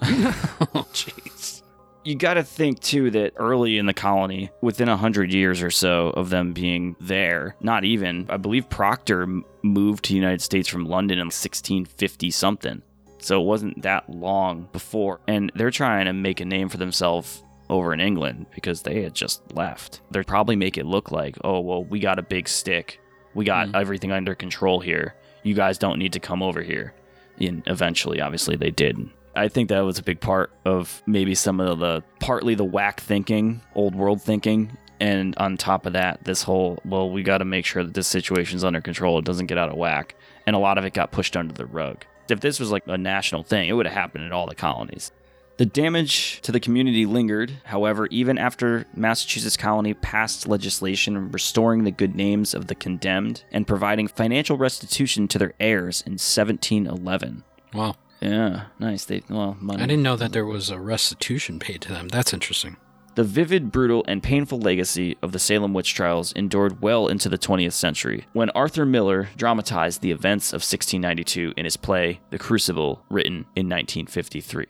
[0.76, 1.59] Oh, jeez.
[2.04, 5.72] You got to think too that early in the colony, within a hundred years or
[5.72, 9.28] so of them being there, not even, I believe Proctor
[9.62, 12.82] moved to the United States from London in 1650 something.
[13.20, 17.44] So it wasn't that long before, and they're trying to make a name for themselves
[17.70, 20.02] over in England because they had just left.
[20.10, 23.00] They'd probably make it look like, oh well, we got a big stick,
[23.34, 23.76] we got mm-hmm.
[23.76, 25.16] everything under control here.
[25.44, 26.94] You guys don't need to come over here.
[27.40, 28.98] And eventually, obviously, they did.
[29.36, 33.00] I think that was a big part of maybe some of the partly the whack
[33.00, 37.46] thinking, old world thinking, and on top of that, this whole well, we got to
[37.46, 40.16] make sure that this situation's under control, it doesn't get out of whack,
[40.46, 42.06] and a lot of it got pushed under the rug.
[42.30, 45.12] If this was like a national thing, it would have happened in all the colonies.
[45.58, 51.92] The damage to the community lingered, however, even after Massachusetts colony passed legislation restoring the
[51.92, 57.44] good names of the condemned and providing financial restitution to their heirs in 1711.
[57.74, 57.96] Wow.
[58.22, 59.06] Yeah, nice.
[59.06, 59.82] They well, money.
[59.82, 62.08] I didn't know that there was a restitution paid to them.
[62.10, 62.78] That's interesting.
[63.16, 67.38] The vivid, brutal, and painful legacy of the Salem witch trials endured well into the
[67.38, 73.04] 20th century, when Arthur Miller dramatized the events of 1692 in his play The Crucible,
[73.10, 74.68] written in 1953.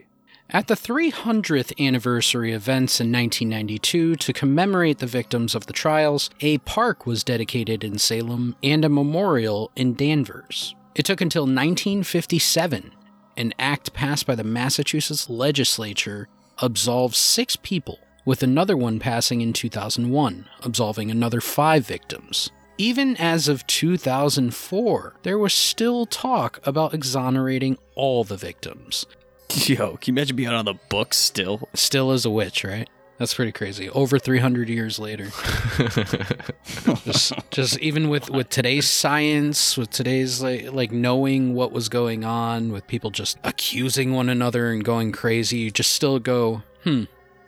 [0.52, 6.58] At the 300th anniversary events in 1992, to commemorate the victims of the trials, a
[6.60, 10.74] park was dedicated in Salem and a memorial in Danvers.
[10.95, 12.93] It took until 1957,
[13.40, 16.28] an act passed by the Massachusetts legislature
[16.62, 22.52] absolved six people, with another one passing in 2001, absolving another five victims.
[22.80, 29.06] even as of 2004, there was still talk about exonerating all the victims.
[29.52, 31.68] Yo, can you imagine being on the books still?
[31.74, 32.90] Still as a witch, right?
[33.20, 33.89] That's pretty crazy.
[33.89, 35.26] Over 300 years later.
[37.03, 42.24] just, just even with, with today's science, with today's like like knowing what was going
[42.24, 47.03] on, with people just accusing one another and going crazy, you just still go, hmm,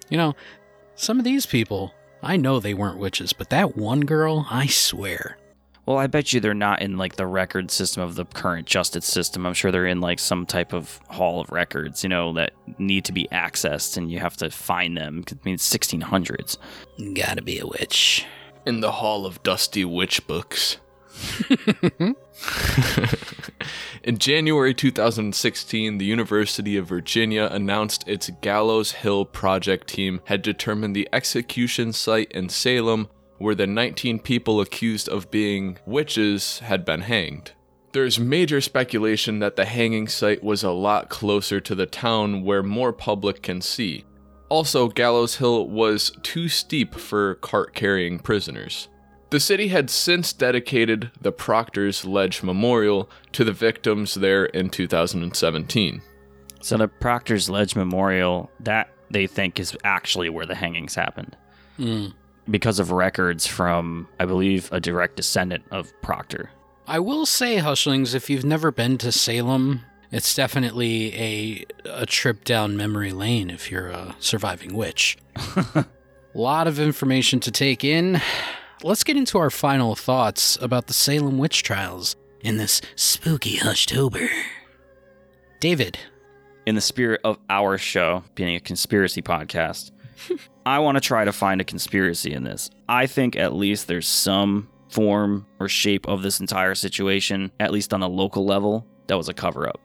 [0.09, 0.35] you know,
[0.95, 5.37] some of these people, I know they weren't witches, but that one girl, I swear.
[5.85, 9.05] Well, I bet you they're not in like the record system of the current justice
[9.05, 9.45] system.
[9.45, 13.05] I'm sure they're in like some type of hall of records, you know, that need
[13.05, 15.23] to be accessed and you have to find them.
[15.29, 16.57] I mean, it's 1600s.
[17.15, 18.25] Gotta be a witch.
[18.65, 20.77] In the Hall of Dusty Witch Books.
[24.03, 30.95] In January 2016, the University of Virginia announced its Gallows Hill project team had determined
[30.95, 33.09] the execution site in Salem
[33.41, 37.51] where the 19 people accused of being witches had been hanged.
[37.91, 42.63] There's major speculation that the hanging site was a lot closer to the town where
[42.63, 44.05] more public can see.
[44.47, 48.87] Also, Gallows Hill was too steep for cart carrying prisoners.
[49.29, 56.01] The city had since dedicated the Proctor's Ledge Memorial to the victims there in 2017.
[56.61, 61.35] So the Proctor's Ledge Memorial, that they think is actually where the hangings happened.
[61.79, 62.13] Mm.
[62.49, 66.49] Because of records from, I believe, a direct descendant of Proctor.
[66.87, 69.81] I will say, Hushlings, if you've never been to Salem,
[70.11, 75.17] it's definitely a a trip down memory lane if you're a surviving witch.
[75.35, 75.85] a
[76.33, 78.19] lot of information to take in.
[78.83, 84.27] Let's get into our final thoughts about the Salem witch trials in this spooky Hushtober.
[85.59, 85.99] David,
[86.65, 89.91] In the spirit of our show being a conspiracy podcast,
[90.65, 92.69] I want to try to find a conspiracy in this.
[92.87, 97.93] I think at least there's some form or shape of this entire situation, at least
[97.93, 99.79] on a local level, that was a cover up.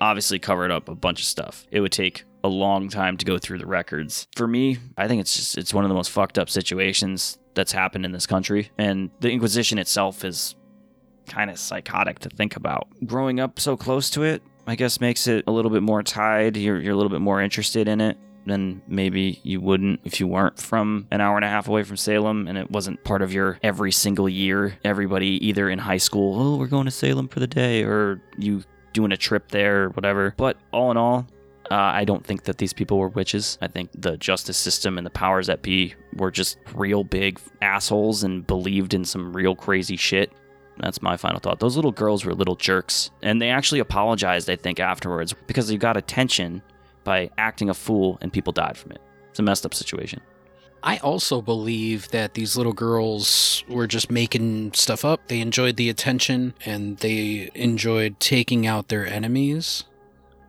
[0.00, 1.66] Obviously, covered up a bunch of stuff.
[1.70, 4.28] It would take a long time to go through the records.
[4.34, 7.72] For me, I think it's just it's one of the most fucked up situations that's
[7.72, 10.54] happened in this country, and the Inquisition itself is
[11.26, 12.88] kind of psychotic to think about.
[13.04, 16.56] Growing up so close to it, I guess makes it a little bit more tied.
[16.56, 18.16] You're you're a little bit more interested in it
[18.46, 21.96] than maybe you wouldn't if you weren't from an hour and a half away from
[21.96, 24.78] Salem and it wasn't part of your every single year.
[24.84, 28.62] Everybody either in high school, oh, we're going to Salem for the day, or you
[28.92, 30.34] doing a trip there or whatever.
[30.36, 31.26] But all in all,
[31.70, 33.56] uh, I don't think that these people were witches.
[33.60, 38.24] I think the justice system and the powers that be were just real big assholes
[38.24, 40.32] and believed in some real crazy shit.
[40.78, 41.60] That's my final thought.
[41.60, 43.10] Those little girls were little jerks.
[43.22, 46.62] And they actually apologized, I think, afterwards because they got attention
[47.04, 49.00] by acting a fool and people died from it.
[49.30, 50.20] It's a messed up situation.
[50.82, 55.28] I also believe that these little girls were just making stuff up.
[55.28, 59.84] They enjoyed the attention and they enjoyed taking out their enemies,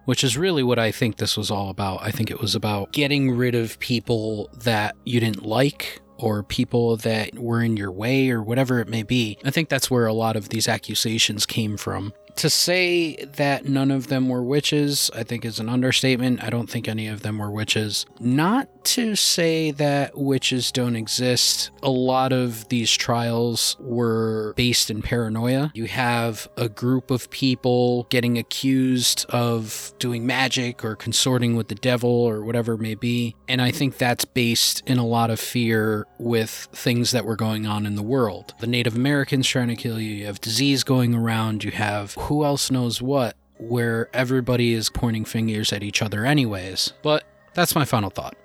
[0.05, 2.01] which is really what I think this was all about.
[2.01, 6.97] I think it was about getting rid of people that you didn't like or people
[6.97, 9.37] that were in your way or whatever it may be.
[9.43, 12.13] I think that's where a lot of these accusations came from.
[12.37, 16.43] To say that none of them were witches, I think is an understatement.
[16.43, 18.05] I don't think any of them were witches.
[18.19, 21.69] Not to say that witches don't exist.
[21.83, 25.71] A lot of these trials were based in paranoia.
[25.75, 31.75] You have a group of people getting accused of doing magic or consorting with the
[31.75, 33.35] devil or whatever it may be.
[33.47, 37.67] And I think that's based in a lot of fear with things that were going
[37.67, 38.55] on in the world.
[38.59, 42.43] The Native Americans trying to kill you, you have disease going around, you have who
[42.45, 46.93] else knows what, where everybody is pointing fingers at each other, anyways.
[47.01, 48.35] But that's my final thought.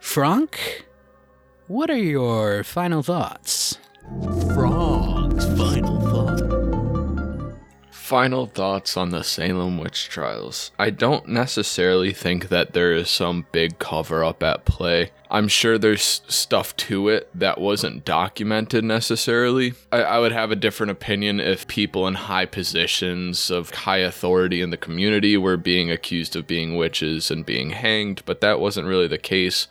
[0.00, 0.86] Frank,
[1.66, 3.78] what are your final thoughts?
[4.54, 5.75] Frog's.
[8.06, 10.70] Final thoughts on the Salem witch trials.
[10.78, 15.10] I don't necessarily think that there is some big cover up at play.
[15.28, 19.74] I'm sure there's stuff to it that wasn't documented necessarily.
[19.90, 24.60] I, I, would have a different opinion if people in high positions of high authority
[24.60, 28.86] in the community were being accused of being witches and being hanged, but that wasn't
[28.86, 29.66] really the case.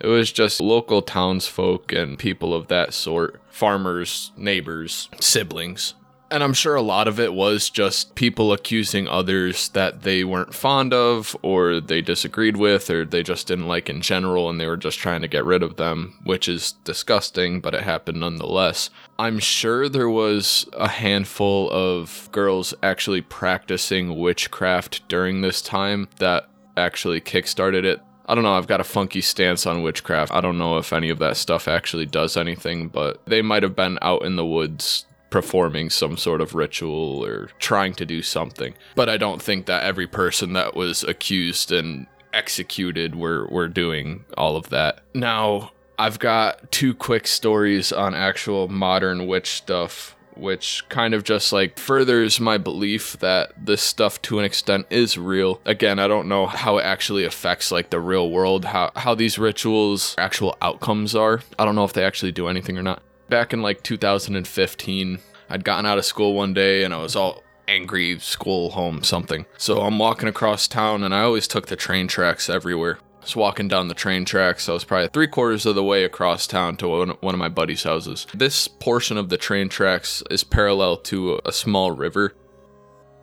[0.00, 5.92] It was just local townsfolk and people of that sort farmers, neighbors, siblings.
[6.34, 10.52] And I'm sure a lot of it was just people accusing others that they weren't
[10.52, 14.66] fond of, or they disagreed with, or they just didn't like in general, and they
[14.66, 18.90] were just trying to get rid of them, which is disgusting, but it happened nonetheless.
[19.16, 26.48] I'm sure there was a handful of girls actually practicing witchcraft during this time that
[26.76, 28.00] actually kickstarted it.
[28.26, 30.32] I don't know, I've got a funky stance on witchcraft.
[30.32, 33.76] I don't know if any of that stuff actually does anything, but they might have
[33.76, 38.72] been out in the woods performing some sort of ritual or trying to do something.
[38.94, 44.26] But I don't think that every person that was accused and executed were were doing
[44.38, 45.00] all of that.
[45.12, 51.52] Now, I've got two quick stories on actual modern witch stuff which kind of just
[51.52, 55.60] like furthers my belief that this stuff to an extent is real.
[55.64, 59.36] Again, I don't know how it actually affects like the real world, how how these
[59.36, 61.40] rituals actual outcomes are.
[61.58, 63.02] I don't know if they actually do anything or not.
[63.28, 65.18] Back in like 2015,
[65.48, 69.46] I'd gotten out of school one day and I was all angry, school, home, something.
[69.56, 72.98] So I'm walking across town and I always took the train tracks everywhere.
[73.20, 74.68] I was walking down the train tracks.
[74.68, 77.48] I was probably three quarters of the way across town to one, one of my
[77.48, 78.26] buddy's houses.
[78.34, 82.34] This portion of the train tracks is parallel to a small river.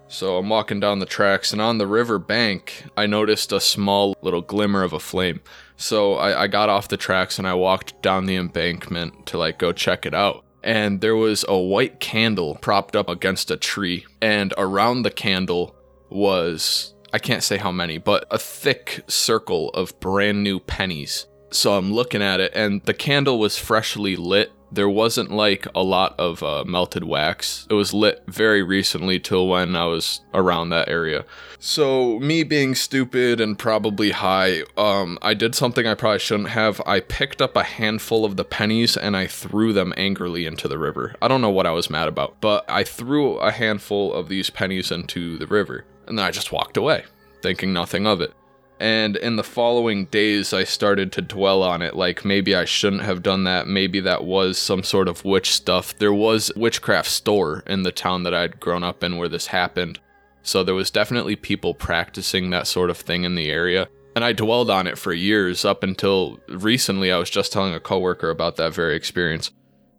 [0.08, 4.14] So I'm walking down the tracks, and on the river bank, I noticed a small
[4.22, 5.40] little glimmer of a flame.
[5.82, 9.60] So I, I got off the tracks and I walked down the embankment to like
[9.60, 14.06] go check it out and there was a white candle propped up against a tree,
[14.22, 15.76] and around the candle
[16.10, 21.28] was I can't say how many, but a thick circle of brand new pennies.
[21.52, 24.52] So I'm looking at it, and the candle was freshly lit.
[24.72, 27.68] There wasn't like a lot of uh, melted wax.
[27.70, 31.26] It was lit very recently till when I was around that area.
[31.60, 36.82] So me being stupid and probably high, um, I did something I probably shouldn't have.
[36.86, 40.80] I picked up a handful of the pennies and I threw them angrily into the
[40.80, 41.16] river.
[41.22, 44.50] I don't know what I was mad about, but I threw a handful of these
[44.50, 45.86] pennies into the river.
[46.08, 47.04] And then I just walked away,
[47.42, 48.34] thinking nothing of it.
[48.82, 51.96] And in the following days, I started to dwell on it.
[51.96, 53.68] Like maybe I shouldn't have done that.
[53.68, 55.96] Maybe that was some sort of witch stuff.
[56.00, 60.00] There was witchcraft store in the town that I'd grown up in where this happened.
[60.42, 63.88] So there was definitely people practicing that sort of thing in the area.
[64.16, 67.12] And I dwelled on it for years up until recently.
[67.12, 69.52] I was just telling a coworker about that very experience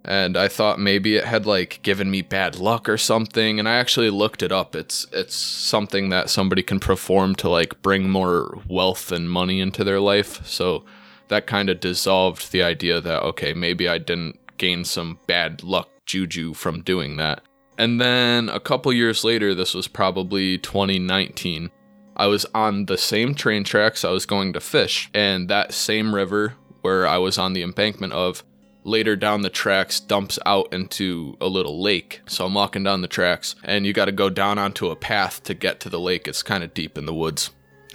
[0.05, 3.77] and I thought maybe it had like given me bad luck or something and I
[3.77, 4.75] actually looked it up.
[4.75, 9.85] It's it's something that somebody can perform to like bring more wealth and money into
[9.85, 10.47] their life.
[10.47, 10.85] So
[11.29, 15.89] that kind of dissolved the idea that okay, maybe I didn't gain some bad luck
[16.07, 17.43] juju from doing that.
[17.79, 21.71] And then a couple years later, this was probably 2019.
[22.17, 26.15] I was on the same train tracks I was going to fish, and that same
[26.15, 28.45] river where I was on the embankment of
[28.85, 32.21] later down the tracks dumps out into a little lake.
[32.27, 35.43] So I'm walking down the tracks, and you got to go down onto a path
[35.45, 36.27] to get to the lake.
[36.27, 37.51] It's kind of deep in the woods.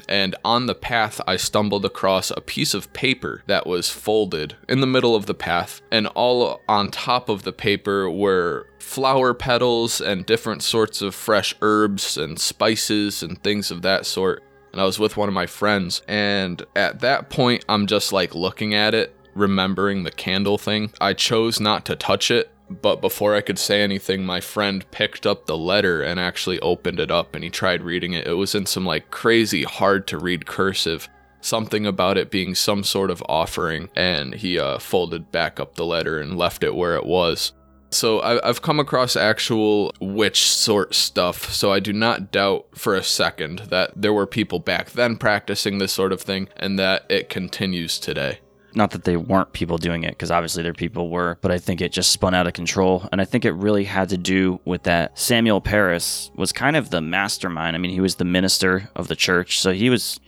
[0.08, 4.80] And on the path, I stumbled across a piece of paper that was folded in
[4.80, 10.00] the middle of the path, and all on top of the paper were flower petals
[10.00, 14.44] and different sorts of fresh herbs and spices and things of that sort.
[14.72, 18.36] And I was with one of my friends, and at that point, I'm just like
[18.36, 20.92] looking at it remembering the candle thing.
[21.00, 25.26] I chose not to touch it, but before I could say anything, my friend picked
[25.26, 28.28] up the letter and actually opened it up and he tried reading it.
[28.28, 31.08] It was in some like crazy hard to read cursive.
[31.40, 35.86] Something about it being some sort of offering, and he uh, folded back up the
[35.86, 37.54] letter and left it where it was.
[37.90, 43.04] So I've come across actual witch sort stuff, so I do not doubt for a
[43.04, 47.30] second that there were people back then practicing this sort of thing and that it
[47.30, 48.40] continues today
[48.76, 51.82] not that they weren't people doing it because obviously there people were but i think
[51.82, 53.08] it just spun out of control.
[53.12, 56.90] And i think it really had to do with that samuel Parris was kind of
[56.90, 57.76] the mastermind.
[57.76, 60.20] I mean he was the minister of the church so he was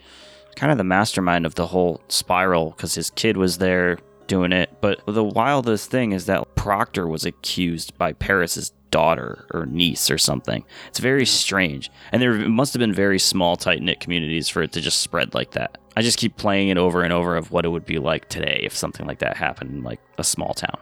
[0.55, 4.69] kind of the mastermind of the whole spiral because his kid was there doing it.
[4.81, 10.17] But the wildest thing is that proctor was accused by parris's daughter or niece or
[10.17, 14.71] something it's very strange and there must have been very small tight-knit communities for it
[14.71, 17.65] to just spread like that I just keep playing it over and over of what
[17.65, 20.77] it would be like today if something like that happened in like a small town.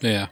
[0.00, 0.28] Yeah.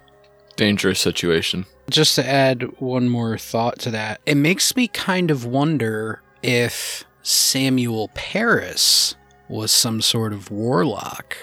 [0.57, 1.67] Dangerous situation.
[1.91, 7.05] Just to add one more thought to that, it makes me kind of wonder if
[7.23, 9.15] Samuel Parris
[9.47, 11.37] was some sort of warlock.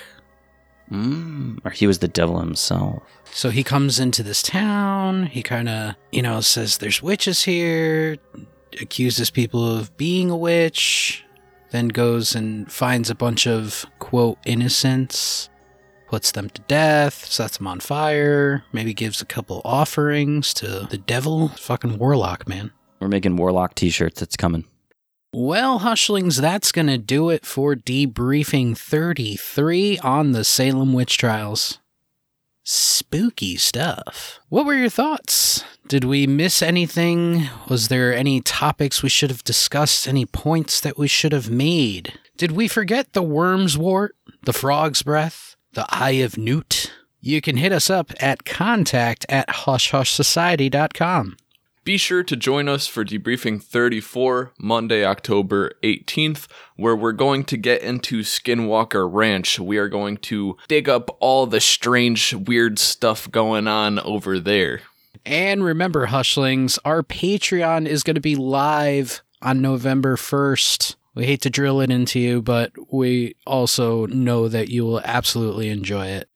[0.92, 3.15] Mm, or he was the devil himself.
[3.36, 5.26] So he comes into this town.
[5.26, 8.16] He kind of, you know, says there's witches here,
[8.80, 11.26] accuses people of being a witch,
[11.72, 15.50] then goes and finds a bunch of, quote, innocents,
[16.08, 20.98] puts them to death, sets them on fire, maybe gives a couple offerings to the
[20.98, 21.50] devil.
[21.50, 22.72] Fucking warlock, man.
[23.02, 24.22] We're making warlock t shirts.
[24.22, 24.64] It's coming.
[25.34, 31.80] Well, Hushlings, that's going to do it for debriefing 33 on the Salem witch trials
[32.66, 34.40] spooky stuff.
[34.50, 35.64] What were your thoughts?
[35.88, 37.48] Did we miss anything?
[37.70, 40.08] Was there any topics we should have discussed?
[40.08, 42.20] Any points that we should have made?
[42.36, 46.92] Did we forget the worm's wart, the frog's breath, the eye of newt?
[47.26, 51.38] you can hit us up at contact at hushhushsociety.com.
[51.86, 57.58] Be sure to join us for debriefing 34, Monday, October 18th, where we're going to
[57.58, 59.60] get into Skinwalker Ranch.
[59.60, 64.82] We are going to dig up all the strange, weird stuff going on over there.
[65.28, 70.96] And remember, Hushlings, our Patreon is going to be live on November 1st.
[71.14, 75.70] We hate to drill it into you, but we also know that you will absolutely
[75.70, 76.30] enjoy it.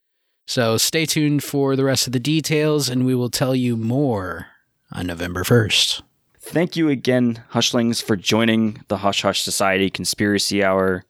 [0.46, 4.46] So stay tuned for the rest of the details, and we will tell you more
[4.92, 6.02] on November 1st.
[6.40, 11.04] Thank you again, Hushlings, for joining the Hush Hush Society Conspiracy Hour.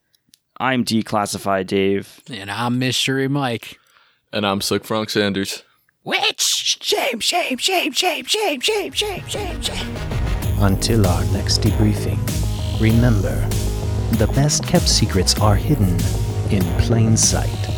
[0.58, 2.20] I'm Declassified Dave.
[2.30, 3.78] And I'm Mystery Mike.
[4.32, 5.62] And I'm Slick Frank Sanders.
[6.04, 6.78] Witch!
[6.82, 9.96] Shame, shame, shame, shame, shame, shame, shame, shame, shame.
[10.58, 12.18] Until our next debriefing,
[12.80, 13.36] remember
[14.16, 15.98] the best kept secrets are hidden
[16.50, 17.69] in plain sight.